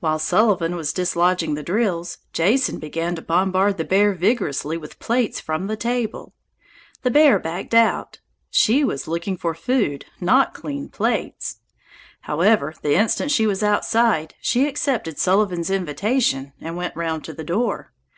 While 0.00 0.18
Sullivan 0.18 0.76
was 0.76 0.92
dislodging 0.92 1.54
the 1.54 1.62
drills, 1.62 2.18
Jason 2.34 2.78
began 2.78 3.14
to 3.14 3.22
bombard 3.22 3.78
the 3.78 3.86
bear 3.86 4.12
vigorously 4.12 4.76
with 4.76 4.98
plates 4.98 5.40
from 5.40 5.66
the 5.66 5.78
table. 5.78 6.34
The 7.04 7.10
bear 7.10 7.38
backed 7.38 7.72
out; 7.72 8.18
she 8.50 8.84
was 8.84 9.08
looking 9.08 9.38
for 9.38 9.54
food, 9.54 10.04
not 10.20 10.52
clean 10.52 10.90
plates. 10.90 11.60
However, 12.20 12.74
the 12.82 12.96
instant 12.96 13.30
she 13.30 13.46
was 13.46 13.62
outside, 13.62 14.34
she 14.42 14.68
accepted 14.68 15.18
Sullivan's 15.18 15.70
invitation 15.70 16.52
and 16.60 16.76
went 16.76 16.94
round 16.94 17.24
to 17.24 17.32
the 17.32 17.42
door! 17.42 17.94